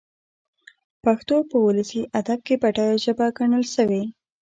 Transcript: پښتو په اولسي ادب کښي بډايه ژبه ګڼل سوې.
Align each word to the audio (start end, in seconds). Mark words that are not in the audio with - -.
پښتو 1.03 1.35
په 1.49 1.55
اولسي 1.65 2.01
ادب 2.19 2.39
کښي 2.45 2.55
بډايه 2.61 2.95
ژبه 3.05 3.25
ګڼل 3.37 3.63
سوې. 3.75 4.03